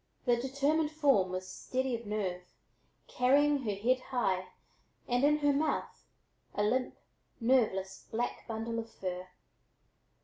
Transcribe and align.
The 0.25 0.35
determined 0.35 0.89
form 0.89 1.29
was 1.29 1.47
steady 1.47 1.93
of 1.95 2.07
nerve, 2.07 2.41
carrying 3.07 3.61
her 3.65 3.75
head 3.75 3.99
high, 3.99 4.47
and 5.07 5.23
in 5.23 5.37
her 5.37 5.53
mouth 5.53 6.07
a 6.55 6.63
limp, 6.63 6.97
nerveless 7.39 8.07
black 8.09 8.47
bundle 8.47 8.79
of 8.79 8.89
fur. 8.89 9.27